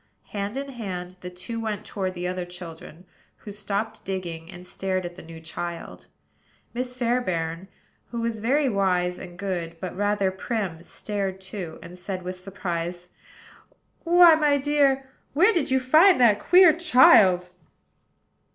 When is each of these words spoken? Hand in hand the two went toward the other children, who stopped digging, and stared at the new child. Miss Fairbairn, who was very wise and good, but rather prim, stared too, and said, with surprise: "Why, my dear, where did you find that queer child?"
Hand 0.29 0.57
in 0.57 0.69
hand 0.69 1.17
the 1.21 1.29
two 1.29 1.59
went 1.59 1.85
toward 1.85 2.15
the 2.15 2.27
other 2.27 2.43
children, 2.43 3.05
who 3.37 3.51
stopped 3.51 4.03
digging, 4.03 4.49
and 4.51 4.65
stared 4.65 5.05
at 5.05 5.15
the 5.15 5.21
new 5.21 5.39
child. 5.39 6.07
Miss 6.73 6.95
Fairbairn, 6.97 7.67
who 8.09 8.19
was 8.21 8.39
very 8.39 8.67
wise 8.67 9.19
and 9.19 9.37
good, 9.37 9.77
but 9.79 9.95
rather 9.95 10.31
prim, 10.31 10.81
stared 10.81 11.39
too, 11.39 11.77
and 11.83 11.99
said, 11.99 12.23
with 12.23 12.39
surprise: 12.39 13.09
"Why, 14.03 14.33
my 14.33 14.57
dear, 14.57 15.07
where 15.33 15.53
did 15.53 15.69
you 15.69 15.79
find 15.79 16.19
that 16.19 16.39
queer 16.39 16.73
child?" 16.73 17.51